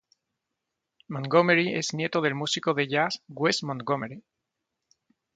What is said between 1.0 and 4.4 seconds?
Montgomery es nieto del músico de jazz Wes Montgomery.